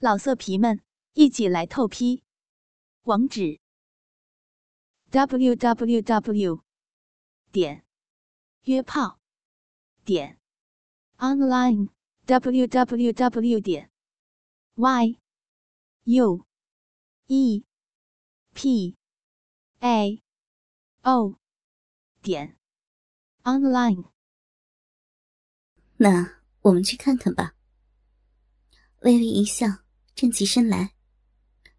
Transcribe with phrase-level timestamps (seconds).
[0.00, 0.80] 老色皮们，
[1.14, 2.22] 一起来透批！
[3.02, 3.58] 网址
[5.10, 6.62] ：w w w
[7.50, 7.84] 点
[8.62, 9.18] 约炮
[10.04, 10.38] 点
[11.16, 11.88] online
[12.26, 13.90] w w w 点
[14.76, 15.18] y
[16.04, 16.46] u
[17.26, 17.64] e
[18.54, 18.96] p
[19.80, 20.22] a
[21.02, 21.40] o
[22.22, 22.56] 点
[23.42, 24.04] online。
[25.96, 27.56] 那我们去看看吧。
[29.00, 29.87] 微微一笑。
[30.18, 30.94] 站起身来，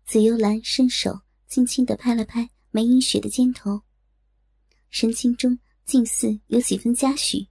[0.05, 3.81] 紫幽兰伸手轻轻的拍了拍梅英雪的肩头，
[4.89, 7.49] 神情中竟似有几分嘉许。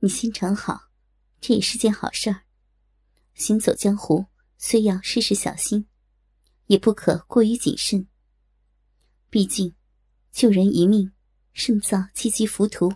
[0.00, 0.90] 你心肠好，
[1.40, 2.42] 这也是件好事儿。
[3.32, 4.26] 行走江湖，
[4.58, 5.86] 虽要事事小心，
[6.66, 8.06] 也不可过于谨慎。
[9.30, 9.74] 毕竟，
[10.30, 11.10] 救人一命，
[11.54, 12.92] 胜造七级浮屠。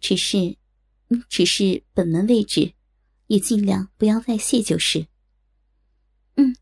[0.00, 0.58] 只是，
[1.28, 2.74] 只是本门位置。
[3.30, 5.06] 也尽量不要外泄就是。
[6.34, 6.52] 嗯，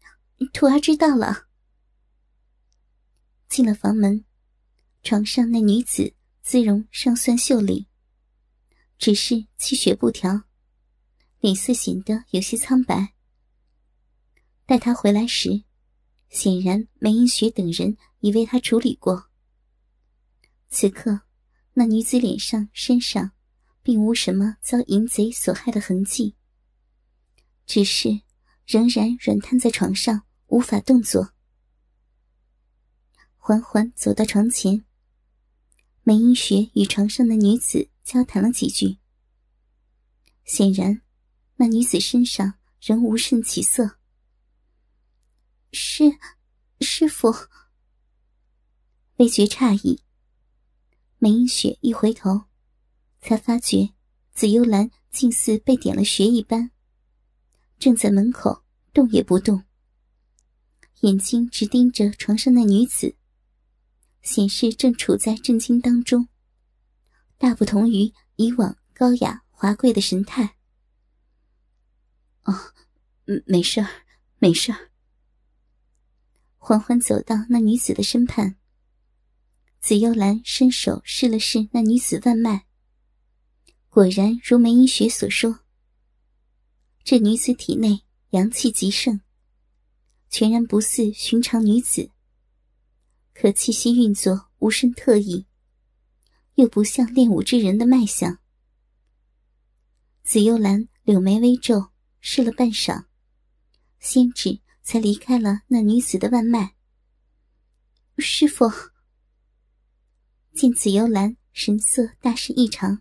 [0.52, 1.46] 徒儿知道了。
[3.48, 4.26] 进了房门，
[5.02, 7.88] 床上那女子姿容尚算秀丽，
[8.98, 10.42] 只是气血不调，
[11.40, 13.14] 脸色显得有些苍白。
[14.66, 15.64] 待她回来时，
[16.28, 19.30] 显然梅英雪等人已为她处理过。
[20.68, 21.22] 此刻，
[21.72, 23.30] 那女子脸上、身上，
[23.82, 26.34] 并无什么遭淫贼所害的痕迹。
[27.68, 28.22] 只是
[28.66, 31.34] 仍然软瘫在床上，无法动作。
[33.36, 34.86] 缓缓走到床前，
[36.02, 38.96] 梅英雪与床上的女子交谈了几句。
[40.46, 41.02] 显然，
[41.56, 43.98] 那女子身上仍无甚起色。
[45.72, 46.04] 是，
[46.80, 47.30] 师傅。
[49.16, 50.02] 未觉诧异，
[51.18, 52.44] 梅英雪一回头，
[53.20, 53.90] 才发觉
[54.32, 56.70] 紫幽兰竟似被点了穴一般。
[57.78, 59.62] 正在门口动也不动，
[61.02, 63.16] 眼睛直盯着床上那女子，
[64.20, 66.28] 显示正处在震惊当中，
[67.36, 70.56] 大不同于以往高雅华贵的神态。
[72.42, 72.54] 哦，
[73.46, 73.88] 没事儿，
[74.38, 74.90] 没事儿。
[76.56, 78.56] 缓缓走到那女子的身畔，
[79.80, 82.66] 紫幽兰伸手试了试那女子腕脉，
[83.88, 85.60] 果然如梅英雪所说。
[87.08, 88.02] 这女子体内
[88.32, 89.22] 阳气极盛，
[90.28, 92.10] 全然不似寻常女子。
[93.32, 95.46] 可气息运作无甚特异，
[96.56, 98.40] 又不像练武之人的脉象。
[100.22, 103.06] 紫幽兰柳眉微皱，试了半晌，
[103.98, 106.74] 仙指才离开了那女子的腕脉。
[108.18, 108.70] 师傅
[110.52, 113.00] 见紫幽兰神色大是异常，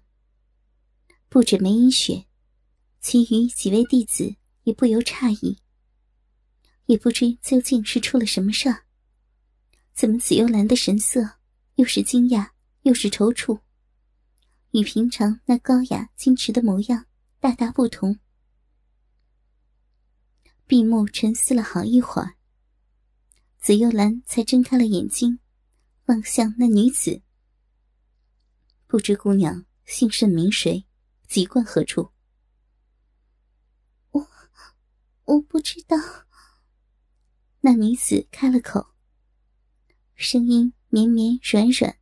[1.27, 2.26] 不止梅英雪。
[3.09, 5.57] 其余几位弟子也不由诧异，
[6.87, 8.83] 也不知究竟是出了什么事儿。
[9.93, 11.37] 怎么紫幽兰的神色
[11.75, 12.49] 又是惊讶
[12.81, 13.61] 又是踌躇，
[14.71, 17.05] 与平常那高雅矜持的模样
[17.39, 18.19] 大大不同。
[20.65, 22.35] 闭目沉思了好一会儿，
[23.57, 25.39] 紫幽兰才睁开了眼睛，
[26.07, 27.21] 望向那女子。
[28.85, 30.85] 不知姑娘姓甚名谁，
[31.29, 32.11] 籍贯何处？
[35.27, 35.97] 我不知道。
[37.59, 38.93] 那女子开了口，
[40.15, 41.97] 声音绵绵软软，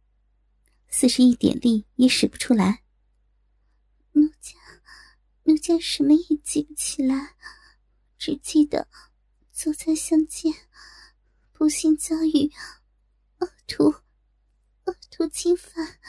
[0.90, 2.84] 似是一点力也使不出来。
[4.12, 4.54] 奴家，
[5.44, 7.36] 奴家什么也记不起来，
[8.20, 8.88] 只记得
[9.52, 10.54] 昨在相见，
[11.52, 12.52] 不幸遭遇
[13.40, 13.86] 恶徒
[14.84, 16.00] 恶徒侵犯，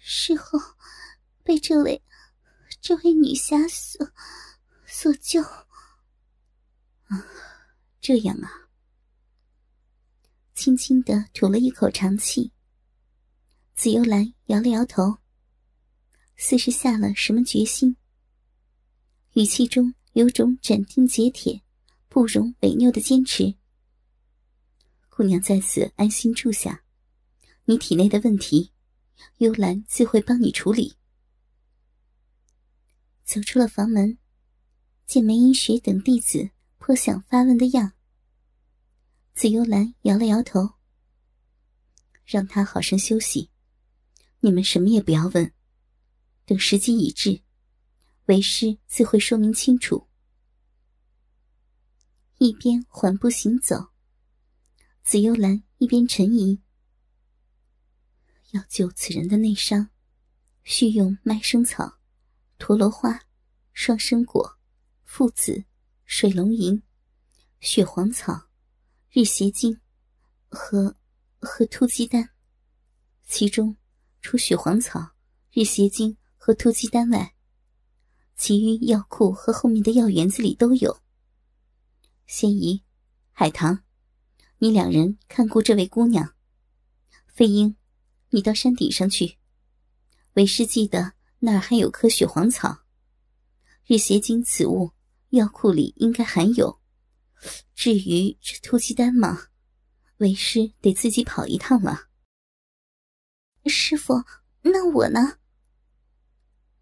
[0.00, 0.58] 事后
[1.42, 2.02] 被这位
[2.80, 4.10] 这位女侠所
[4.86, 5.44] 所救。
[7.06, 7.24] 啊，
[8.00, 8.68] 这样啊！
[10.54, 12.52] 轻轻的吐了一口长气。
[13.74, 15.18] 紫幽兰摇了摇头，
[16.36, 17.96] 似是下了什么决心，
[19.34, 21.62] 语气中有种斩钉截铁、
[22.08, 23.54] 不容违拗的坚持。
[25.10, 26.82] 姑娘在此安心住下，
[27.66, 28.72] 你体内的问题，
[29.38, 30.96] 幽兰自会帮你处理。
[33.24, 34.18] 走出了房门，
[35.06, 36.50] 见梅英雪等弟子。
[36.86, 37.94] 颇想发问的样，
[39.34, 40.74] 紫幽兰摇了摇头，
[42.24, 43.50] 让他好生休息。
[44.38, 45.52] 你们什么也不要问，
[46.44, 47.42] 等时机已至，
[48.26, 50.06] 为师自会说明清楚。
[52.38, 53.88] 一边缓步行走，
[55.02, 56.62] 紫幽兰一边沉吟：
[58.52, 59.90] 要救此人的内伤，
[60.62, 61.98] 需用麦生草、
[62.58, 63.26] 陀螺花、
[63.72, 64.56] 双生果、
[65.02, 65.64] 附子。
[66.08, 66.80] 水龙吟、
[67.58, 68.46] 血黄草、
[69.10, 69.80] 日邪精
[70.48, 70.96] 和
[71.40, 72.30] 和突击丹。
[73.26, 73.76] 其中，
[74.22, 75.10] 除血黄草、
[75.50, 77.34] 日邪精和突击丹外，
[78.36, 81.02] 其余药库和后面的药园子里都有。
[82.28, 82.84] 仙姨、
[83.32, 83.82] 海棠，
[84.58, 86.34] 你两人看顾这位姑娘。
[87.26, 87.76] 飞鹰，
[88.30, 89.38] 你到山顶上去。
[90.34, 92.84] 为师记得那儿还有棵血黄草，
[93.86, 94.92] 日邪经此物，
[95.30, 96.80] 药库里应该含有。
[97.74, 99.48] 至于这突击丹嘛，
[100.18, 102.08] 为师得自己跑一趟了。
[103.66, 104.24] 师傅，
[104.62, 105.38] 那我呢？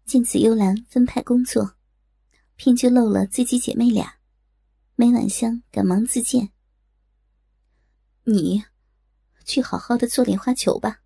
[0.05, 1.75] 见紫幽兰分派工作，
[2.55, 4.19] 偏就漏了自己姐妹俩。
[4.95, 6.51] 梅婉香赶忙自荐
[8.23, 8.63] ：“你
[9.43, 11.01] 去好好的做莲花球吧。”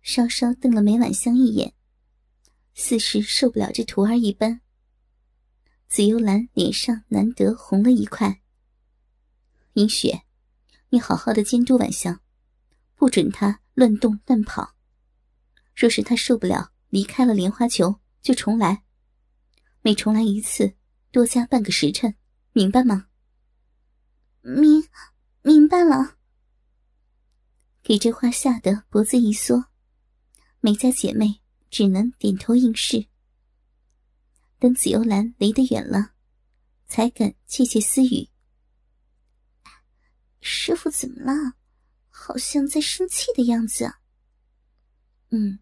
[0.00, 1.74] 稍稍瞪了梅婉香一眼，
[2.72, 4.62] 似是受不了这徒儿一般。
[5.90, 8.40] 紫幽兰脸上难得红了一块。
[9.72, 10.22] 银雪，
[10.90, 12.20] 你好好的监督婉香，
[12.94, 14.76] 不准她乱动乱跑。
[15.74, 18.84] 若是她受不了，离开了莲花球，就重来。
[19.82, 20.74] 每重来一次，
[21.10, 22.14] 多加半个时辰。
[22.52, 23.08] 明白吗？
[24.42, 24.84] 明
[25.42, 26.18] 明白了。
[27.82, 29.64] 给这话吓得脖子一缩，
[30.60, 33.09] 梅家姐妹只能点头应是。
[34.60, 36.12] 等紫幽兰离得远了，
[36.86, 38.28] 才敢窃窃私语
[40.40, 41.54] ：“师傅怎么了？
[42.10, 43.94] 好像在生气的样子。
[45.32, 45.58] ”“嗯，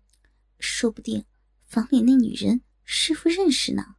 [0.58, 1.24] 说不定
[1.64, 3.94] 房里那女人师傅认识呢。”“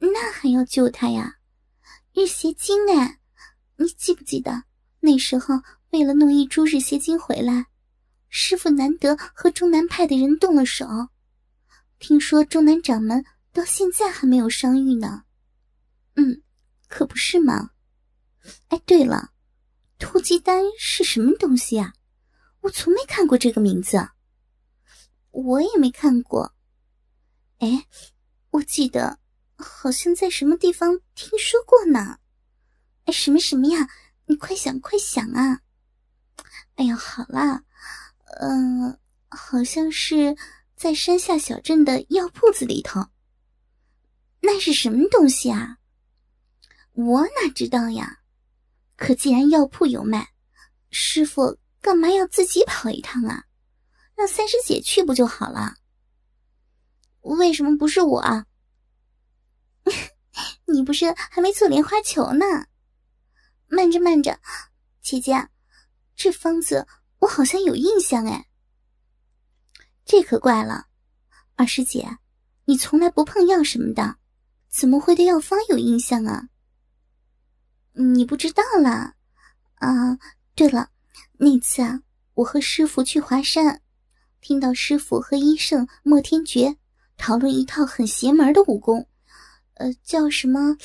[0.00, 1.36] 那还要救她呀？”
[2.14, 3.20] 日邪精哎，
[3.76, 4.64] 你记不记得
[5.00, 5.54] 那时候
[5.90, 7.66] 为了弄一株日邪精回来，
[8.30, 10.86] 师傅难得和中南派的人动了手。
[11.98, 13.22] 听说中南掌门
[13.52, 15.24] 到现在还没有伤愈呢。
[16.16, 16.42] 嗯，
[16.88, 17.70] 可不是吗？
[18.68, 19.32] 哎，对了，
[19.98, 21.94] 突击丹是什么东西啊？
[22.60, 24.10] 我从没看过这个名字。
[25.30, 26.54] 我也没看过。
[27.58, 27.86] 哎，
[28.50, 29.18] 我记得。
[29.62, 32.18] 好像在什么地方听说过呢？
[33.04, 33.90] 哎，什么什么呀？
[34.24, 35.60] 你快想快想啊！
[36.76, 37.62] 哎呀，好啦，
[38.40, 38.98] 嗯，
[39.28, 40.34] 好像是
[40.76, 43.06] 在山下小镇的药铺子里头。
[44.60, 45.78] 是什么东西啊？
[46.92, 48.18] 我哪知道呀？
[48.96, 50.28] 可既然药铺有卖，
[50.90, 53.44] 师傅干嘛要自己跑一趟啊？
[54.14, 55.76] 让三师姐去不就好了？
[57.22, 58.46] 为什么不是我啊？
[60.66, 62.44] 你不是还没做莲花球呢？
[63.66, 64.38] 慢着慢着，
[65.00, 65.48] 姐姐，
[66.14, 66.86] 这方子
[67.20, 68.46] 我好像有印象哎。
[70.04, 70.86] 这可怪了，
[71.56, 72.18] 二师姐，
[72.66, 74.16] 你从来不碰药什么的，
[74.70, 76.48] 怎么会对药方有印象啊？
[77.92, 79.16] 你不知道啦？
[79.74, 80.16] 啊，
[80.54, 80.90] 对了，
[81.38, 82.02] 那次啊，
[82.34, 83.82] 我和师傅去华山，
[84.40, 86.76] 听到师傅和医圣莫天觉
[87.16, 89.08] 讨论一套很邪门的武功。
[89.74, 90.76] 呃，叫什么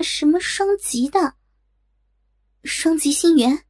[0.00, 1.34] 什么双极的
[2.64, 3.64] 双极心源？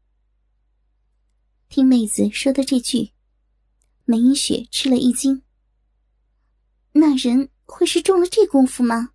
[1.68, 3.12] 听妹子说的这句，
[4.06, 5.42] 梅英雪吃了一惊。
[6.92, 9.10] 那人会是中了这功夫吗？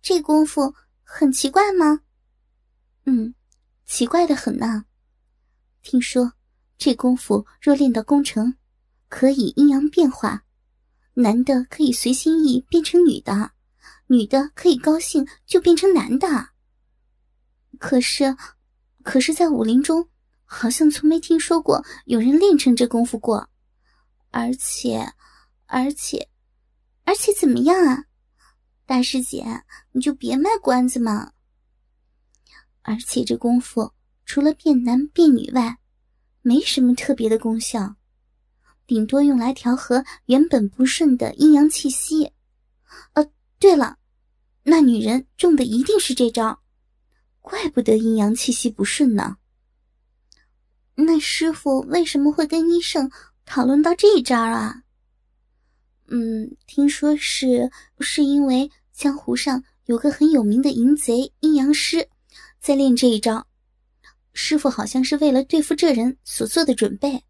[0.00, 2.00] 这功夫很奇怪吗？
[3.04, 3.34] 嗯，
[3.84, 4.84] 奇怪的很呢。
[5.82, 6.32] 听说
[6.76, 8.56] 这功夫若练到功成，
[9.08, 10.44] 可以阴阳变化。
[11.14, 13.52] 男的可以随心意变成女的，
[14.06, 16.50] 女的可以高兴就变成男的。
[17.78, 18.36] 可是，
[19.02, 20.08] 可是在武林中，
[20.44, 23.48] 好像从没听说过有人练成这功夫过。
[24.30, 25.12] 而且，
[25.66, 26.28] 而且，
[27.04, 28.04] 而且怎么样啊？
[28.88, 29.44] 大师姐，
[29.92, 31.32] 你就别卖关子嘛。
[32.80, 33.92] 而且这功夫
[34.24, 35.76] 除了变男变女外，
[36.40, 37.96] 没什么特别的功效。
[38.86, 42.32] 顶多用来调和原本不顺的阴阳气息。
[43.12, 43.98] 呃，对了，
[44.62, 46.62] 那女人中的一定是这招，
[47.42, 49.36] 怪不得阴阳气息不顺呢。
[50.94, 53.10] 那师傅为什么会跟医生
[53.44, 54.82] 讨论到这一招啊？
[56.10, 62.08] 嗯，听说是是因为江湖上有个很有名的淫贼阴阳师，
[62.58, 63.46] 在练这一招，
[64.32, 67.22] 师傅好像是为了对付这人所做的准备。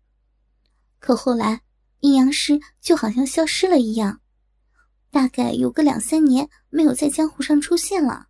[0.99, 1.61] 可后来，
[2.01, 4.23] 阴阳师就好像消失了一样，
[5.11, 8.29] 大概有个两三年没有在江湖上出现了。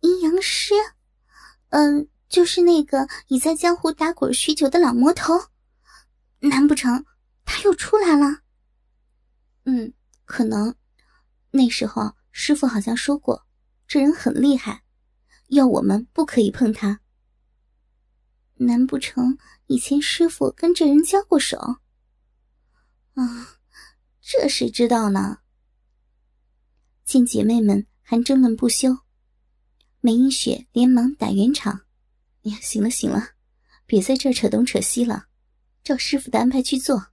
[0.00, 0.72] 阴阳师，
[1.68, 5.34] 嗯，就是那个已在江湖打滚许久的老魔头，
[6.38, 7.04] 难不成
[7.44, 8.38] 他又出来了？
[9.64, 9.92] 嗯，
[10.24, 10.74] 可能。
[11.52, 13.46] 那时候师傅好像说过，
[13.86, 14.82] 这人很厉害，
[15.48, 17.00] 要我们不可以碰他。
[18.54, 21.58] 难不成以前师傅跟这人交过手？
[23.14, 23.58] 啊，
[24.20, 25.40] 这谁知道呢？
[27.04, 28.96] 见姐妹们还争论不休，
[30.00, 31.82] 梅英雪连忙打圆场
[32.42, 33.32] ：“呀，行了行了，
[33.84, 35.26] 别在这扯东扯西了，
[35.84, 37.08] 照师傅的安排去做。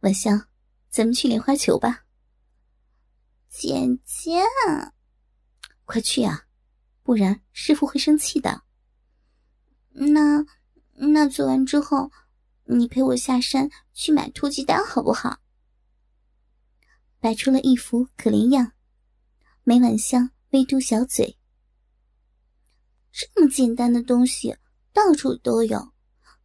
[0.00, 0.48] 晚香，
[0.88, 2.06] 咱们去莲花球吧。”
[3.52, 4.40] 姐姐，
[5.84, 6.46] 快去啊，
[7.02, 8.62] 不然师傅会生气的。
[9.90, 10.42] 那
[10.94, 12.10] 那做完之后，
[12.64, 15.38] 你陪我下山去买突击丹好不好？
[17.20, 18.72] 摆出了一副可怜样，
[19.64, 21.38] 梅婉香微嘟小嘴。
[23.12, 24.56] 这么简单的东西
[24.94, 25.92] 到处都有，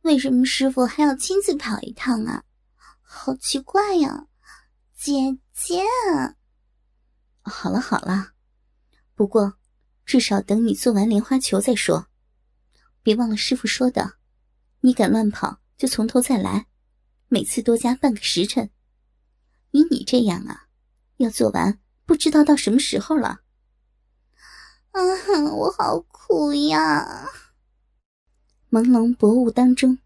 [0.02, 2.44] 为什么师傅还要亲自跑一趟啊？
[3.02, 4.28] 好奇怪呀，
[4.94, 5.82] 姐姐。
[7.48, 8.34] 好了好了，
[9.16, 9.56] 不过
[10.06, 12.08] 至少等你做完莲花球再说。
[13.02, 14.16] 别忘了师傅说的，
[14.82, 16.68] 你敢乱跑就从头再来，
[17.28, 18.70] 每次多加半个时辰。
[19.72, 20.68] 以你这样啊，
[21.18, 23.42] 要做完不知道到什么时候了。
[24.92, 25.02] 啊，
[25.54, 27.30] 我好苦呀！
[28.70, 30.00] 朦胧薄雾当中，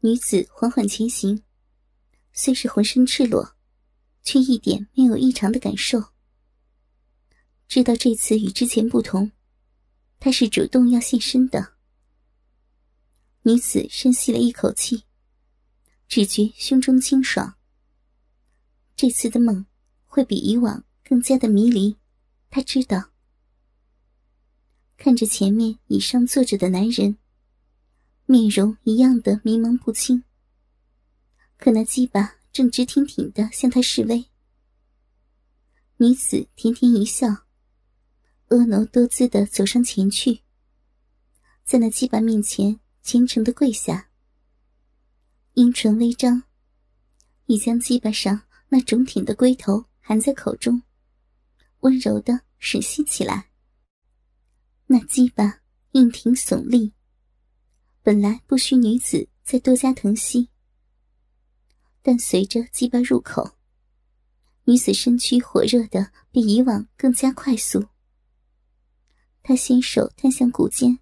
[0.00, 1.42] 女子缓缓前行，
[2.32, 3.54] 虽是浑身赤裸，
[4.22, 6.12] 却一点没有异常的感受。
[7.68, 9.30] 知道这次与之前不同，
[10.18, 11.74] 他是主动要现身的。
[13.42, 15.04] 女子深吸了一口气，
[16.08, 17.56] 只觉胸中清爽。
[18.96, 19.66] 这次的梦
[20.06, 21.98] 会比以往更加的迷离，
[22.48, 23.10] 她知道。
[24.96, 27.18] 看着前面椅上坐着的男人，
[28.24, 30.24] 面容一样的迷茫不清，
[31.58, 34.24] 可那鸡巴正直挺挺的向他示威。
[35.98, 37.44] 女子甜甜一笑，
[38.48, 40.40] 婀娜多姿的走上前去，
[41.64, 42.80] 在那鸡巴面前。
[43.00, 44.10] 虔诚的跪下，
[45.54, 46.42] 阴唇微张，
[47.46, 50.82] 已将鸡巴上那肿挺的龟头含在口中，
[51.80, 53.48] 温柔的吮吸起来。
[54.88, 55.60] 那鸡巴
[55.92, 56.92] 硬挺耸立，
[58.02, 60.50] 本来不需女子再多加疼惜，
[62.02, 63.52] 但随着鸡巴入口，
[64.64, 67.86] 女子身躯火热的比以往更加快速。
[69.48, 70.98] 她先手探向骨间。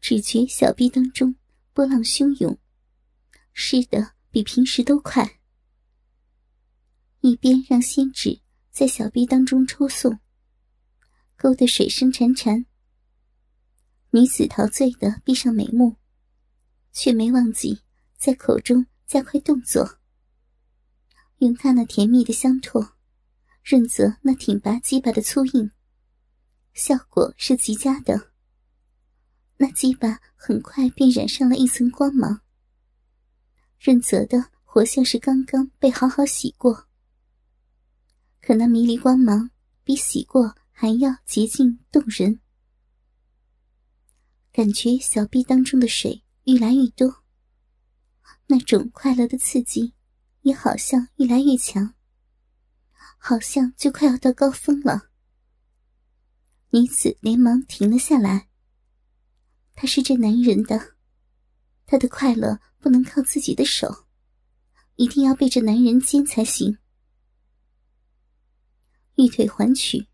[0.00, 1.36] 只觉小臂当中
[1.72, 2.58] 波浪汹涌，
[3.52, 5.38] 湿的比平时都快。
[7.20, 8.40] 一边让仙指
[8.72, 10.18] 在小臂当中抽送，
[11.36, 12.64] 勾得水声潺潺。
[14.10, 15.98] 女子陶醉的闭上眉目，
[16.92, 17.80] 却没忘记
[18.16, 20.00] 在口中加快动作，
[21.38, 22.94] 用她那甜蜜的香唾
[23.62, 25.70] 润泽那挺拔鸡巴的粗硬，
[26.76, 28.32] 效果是极佳的。
[29.56, 32.42] 那鸡巴很快便染上了一层光芒，
[33.80, 36.86] 润泽的活像是刚刚被好好洗过。
[38.42, 39.50] 可那迷离光芒
[39.82, 42.40] 比洗过还要洁净动人，
[44.52, 47.24] 感觉小臂当中的水愈来愈多，
[48.48, 49.94] 那种快乐的刺激
[50.42, 51.94] 也好像愈来愈强，
[53.16, 55.08] 好像就快要到高峰了。
[56.76, 58.50] 女子连忙停了下来。
[59.74, 60.96] 他是这男人的，
[61.86, 64.04] 他的快乐不能靠自己的手，
[64.96, 66.76] 一定要被这男人奸才行。
[69.14, 70.08] 玉腿环曲，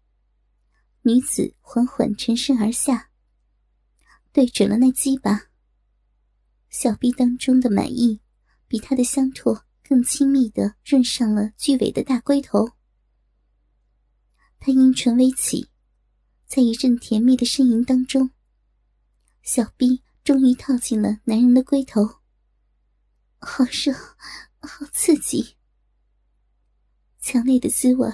[1.01, 3.11] 女子缓缓沉身而下，
[4.31, 5.49] 对准了那鸡巴。
[6.71, 8.21] 小臂当中的满意，
[8.69, 12.71] 比他的香唾更亲密的润上了巨尾的大龟头。
[14.61, 15.72] 他阴唇微起，
[16.55, 18.31] 在一阵甜蜜的呻吟当中。
[19.43, 22.05] 小臂终于套进了男人的龟头，
[23.39, 23.91] 好热，
[24.61, 25.57] 好刺激，
[27.19, 28.07] 强烈的滋味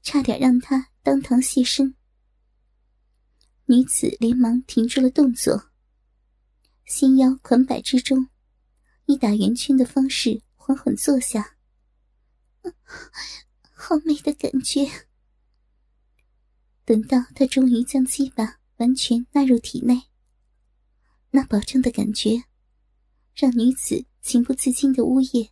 [0.00, 1.96] 差点让他当堂现身。
[3.64, 5.70] 女子连忙停住了动作，
[6.84, 8.28] 心腰款摆之中，
[9.06, 11.56] 以打圆圈的方式缓缓坐下。
[13.74, 15.08] 好美的感觉！
[16.84, 20.02] 等到他终于将鸡巴完全纳入体内。
[21.30, 22.44] 那保证的感觉，
[23.34, 25.50] 让女子情不自禁的呜咽，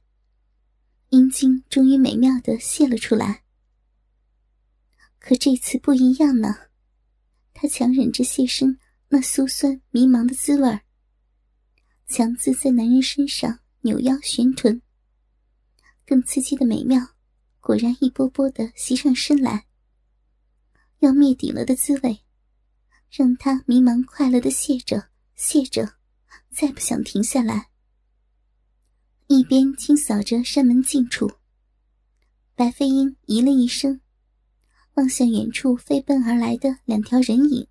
[1.08, 3.44] 阴茎终于美妙的泄了出来。
[5.18, 6.56] 可这次不一样呢，
[7.54, 10.80] 她强忍着泄身那酥酸迷茫的滋味
[12.06, 14.82] 强自在男人身上扭腰旋臀，
[16.04, 17.14] 更刺激的美妙，
[17.60, 19.66] 果然一波波的袭上身来。
[21.00, 22.20] 要灭顶了的滋味，
[23.10, 25.94] 让他迷茫快乐的谢着谢着，
[26.50, 27.70] 再不想停下来。
[29.26, 31.32] 一边清扫着山门近处，
[32.54, 34.00] 白飞鹰咦了一声，
[34.94, 37.66] 望向远处飞奔而来的两条人影。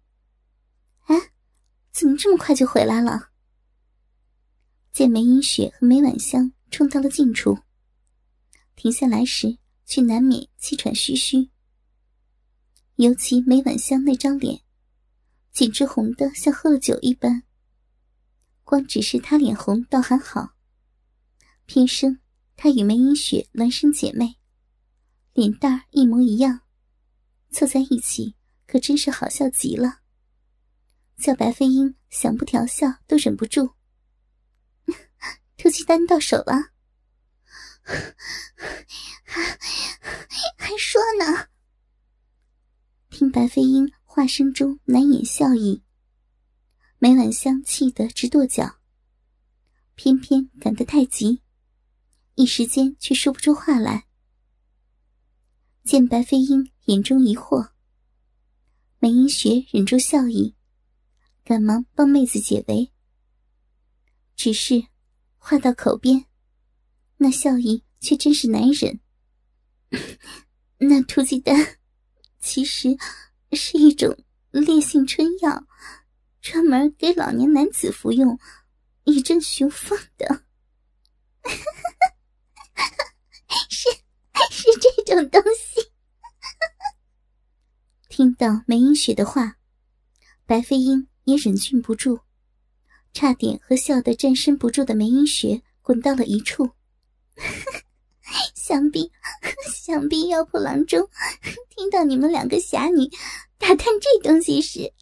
[1.06, 1.32] 哎，
[1.92, 3.30] 怎么这么快就回来了？
[4.92, 7.60] 见梅英雪和梅婉香冲到了近处，
[8.76, 11.50] 停下来时却难免气喘吁吁。
[13.00, 14.60] 尤其梅婉香那张脸，
[15.54, 17.44] 简直红的像喝了酒一般。
[18.66, 20.50] 光只是她脸红倒还好，
[21.66, 22.20] 偏生
[22.58, 24.36] 她与梅英雪孪生姐妹，
[25.32, 26.60] 脸蛋儿一模一样，
[27.52, 28.36] 凑在一起
[28.68, 30.02] 可真是好笑极了。
[31.16, 33.76] 叫白飞鹰想不调笑都忍不住。
[35.56, 36.72] 突击丹到手了，
[39.24, 39.42] 还
[40.60, 41.48] 还说呢。
[43.10, 45.82] 听白飞鹰话声中难掩笑意，
[47.00, 48.78] 梅婉香气得直跺脚，
[49.96, 51.42] 偏偏赶得太急，
[52.36, 54.06] 一时间却说不出话来。
[55.84, 57.72] 见白飞鹰眼中疑惑，
[59.00, 60.56] 梅英雪忍住笑意，
[61.44, 62.92] 赶忙帮妹子解围。
[64.36, 64.86] 只是
[65.38, 66.26] 话到口边，
[67.18, 69.00] 那笑意却真是难忍。
[70.78, 71.79] 那突击丹。
[72.40, 72.98] 其实
[73.54, 74.18] 是一种
[74.52, 75.66] 烈性春药，
[76.42, 78.40] 专门给老年男子服用，
[79.04, 80.44] 以镇雄风的。
[83.70, 83.90] 是
[84.52, 84.68] 是
[85.06, 85.92] 这种东西。
[88.08, 89.58] 听到梅英雪的话，
[90.46, 92.22] 白飞鹰也忍俊不住，
[93.14, 96.72] 差点和笑得站身不住的梅英雪滚到了一处。
[98.56, 99.12] 想必，
[99.72, 101.10] 想必妖婆郎中
[101.70, 103.10] 听到你们两个侠女
[103.58, 104.94] 打探这东西时，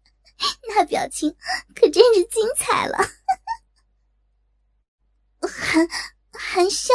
[0.68, 1.34] 那表情
[1.74, 2.98] 可真是精彩了，
[5.40, 5.88] 含
[6.32, 6.92] 含笑，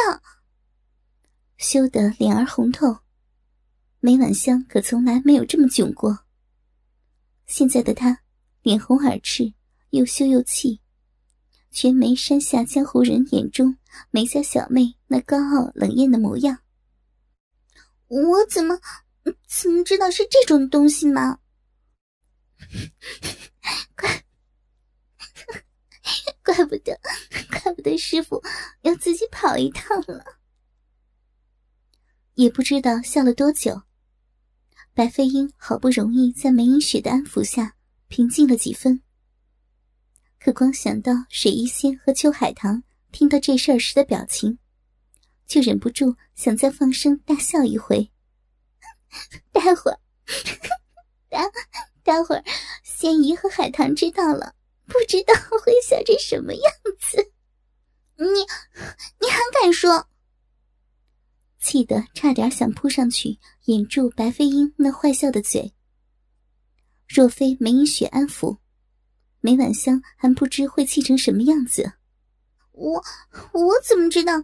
[1.58, 2.98] 羞得脸儿红透。
[4.00, 6.24] 梅婉香可从来没有这么囧过。
[7.46, 8.22] 现在的她
[8.62, 9.52] 脸红耳赤，
[9.90, 10.80] 又羞又气。
[11.70, 13.78] 全没山下江湖人眼中
[14.10, 16.58] 梅家小妹那高傲冷艳的模样。
[18.08, 18.78] 我怎么
[19.48, 21.38] 怎么知道是这种东西吗？
[23.96, 24.24] 怪
[26.44, 26.98] 怪不得，
[27.50, 28.42] 怪不得师傅
[28.82, 30.24] 要自己跑一趟了。
[32.34, 33.82] 也不知道笑了多久，
[34.94, 37.76] 白飞鹰好不容易在梅影雪的安抚下
[38.08, 39.02] 平静了几分。
[40.38, 44.58] 可光想到水一仙和秋海棠听到这事儿时的表情，
[45.46, 48.10] 就忍不住想再放声大笑一回。
[49.52, 50.00] 待会儿，
[51.28, 51.38] 待
[52.02, 52.42] 待会儿，
[52.82, 54.54] 仙姨和海棠知道了，
[54.86, 57.32] 不知道会笑成什么样子。
[58.16, 58.40] 你，
[59.20, 60.08] 你还敢说？
[61.60, 65.72] 气得差点想扑上去掩住白飞鹰那坏笑的嘴。
[67.06, 68.58] 若非梅影雪安抚。
[69.44, 71.92] 梅婉香还不知会气成什么样子，
[72.82, 73.04] 我
[73.52, 74.42] 我怎么知道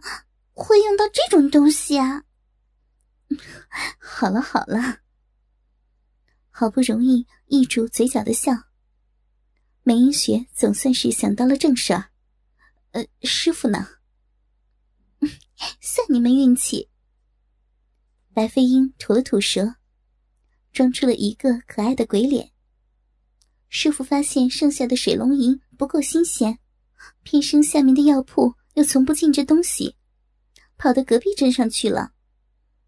[0.53, 2.23] 会用到这种东西啊？
[3.99, 4.99] 好了好了，
[6.49, 8.53] 好不容易抑住嘴角的笑，
[9.83, 12.11] 梅英雪总算是想到了正事儿。
[12.91, 13.87] 呃，师傅呢？
[15.81, 16.89] 算你们运气。
[18.33, 19.75] 白飞鹰吐了吐舌，
[20.71, 22.53] 装出了一个可爱的鬼脸。
[23.67, 26.59] 师傅发现剩下的水龙吟不够新鲜，
[27.23, 29.95] 偏生下面的药铺又从不进这东西，
[30.77, 32.11] 跑到隔壁镇上去了。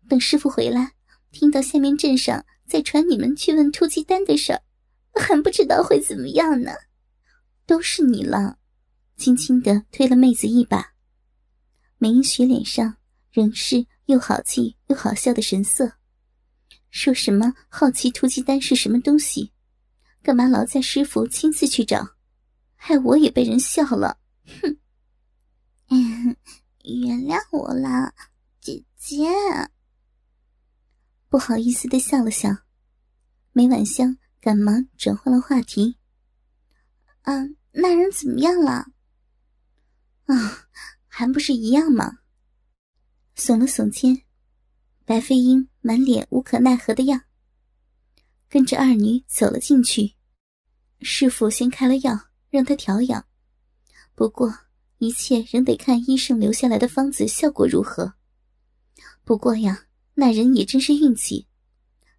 [0.10, 0.93] 等师傅回来，
[1.32, 4.62] 听到下面镇上在传你们去问突击丹的事儿，
[5.13, 6.71] 还不知道会怎么样呢。
[7.65, 8.58] 都是你了，
[9.17, 10.93] 轻轻的推了妹子一把。
[11.97, 12.97] 梅英雪脸上
[13.32, 15.93] 仍是又好气又好笑的神色，
[16.89, 19.54] 说什么好奇突击丹是什么东西。
[20.24, 22.06] 干嘛劳在师傅亲自去找，
[22.83, 24.17] 害我也被人笑了。
[24.59, 26.35] 哼！
[26.83, 28.11] 原谅我啦，
[28.59, 29.27] 姐姐。
[31.29, 32.49] 不好意思的笑了笑，
[33.51, 35.95] 梅婉香赶忙转换了话题。
[37.21, 38.87] 嗯，那人怎么样了？
[40.25, 40.67] 啊，
[41.05, 42.17] 还不是一样吗？
[43.35, 44.23] 耸了耸肩，
[45.05, 47.21] 白飞鹰满脸无可奈何的样。
[48.49, 50.15] 跟着二女走了进去，
[51.01, 53.25] 师傅先开了药让他调养，
[54.13, 54.53] 不过
[54.99, 58.13] 一切仍得看医生留下来的方子效果如何。
[59.23, 61.47] 不过呀，那人也真是运气，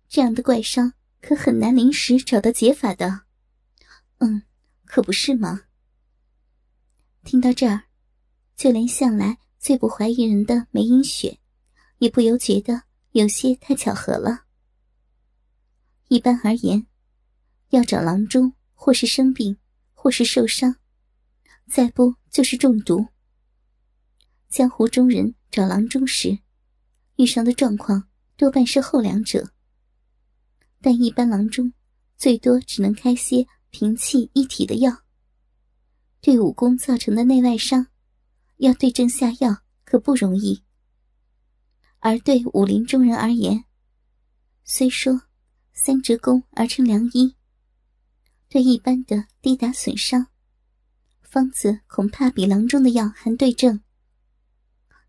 [0.08, 3.20] 这样的怪伤可很难临时找到解法的。
[4.18, 4.42] 嗯，
[4.86, 5.62] 可不是吗？
[7.24, 7.84] 听到这儿，
[8.56, 11.38] 就连向来最不怀疑人的梅英雪，
[11.98, 14.44] 也不由觉得有些太巧合了。
[16.08, 16.86] 一般而言，
[17.68, 19.56] 要找郎中，或是生病，
[20.02, 20.74] 或是受伤，
[21.68, 23.06] 再不就是中毒。
[24.48, 26.40] 江湖中人找郎中时，
[27.18, 29.52] 遇上的状况多半是后两者。
[30.80, 31.72] 但一般郎中，
[32.16, 35.04] 最多只能开些平气一体的药。
[36.20, 37.86] 对武功造成的内外伤，
[38.56, 40.64] 要对症下药可不容易。
[42.00, 43.66] 而对武林中人而言，
[44.64, 45.22] 虽说
[45.72, 47.36] 三折功而成良医，
[48.52, 50.26] 对一般的滴打损伤，
[51.22, 53.80] 方子恐怕比郎中的药还对症。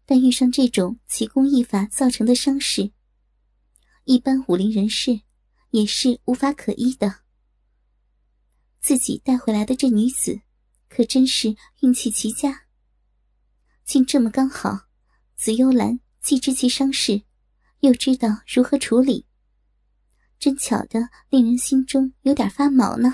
[0.06, 2.94] 但遇上这种奇功异法造成的伤势，
[4.06, 5.24] 一般武林人士
[5.72, 7.16] 也是无法可医的。
[8.80, 10.40] 自己带回来的这女子，
[10.88, 12.68] 可真是运气极佳，
[13.84, 14.86] 竟这么刚好。
[15.36, 17.24] 紫幽兰既知其伤势，
[17.82, 19.26] 又知道如何处理，
[20.40, 23.14] 真巧的令人心中有点发毛呢。